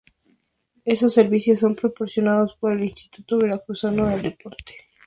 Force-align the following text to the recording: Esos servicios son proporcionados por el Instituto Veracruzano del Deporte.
Esos 0.83 1.13
servicios 1.13 1.59
son 1.59 1.75
proporcionados 1.75 2.55
por 2.55 2.71
el 2.71 2.85
Instituto 2.85 3.37
Veracruzano 3.37 4.07
del 4.07 4.23
Deporte. 4.23 4.73